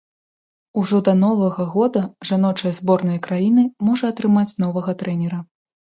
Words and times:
Ужо 0.83 1.01
да 1.09 1.13
новага 1.23 1.65
года 1.75 2.01
жаночая 2.29 2.73
зборная 2.79 3.19
краіны 3.27 3.67
можа 3.89 4.05
атрымаць 4.15 4.57
новага 4.65 4.91
трэнера. 5.03 5.39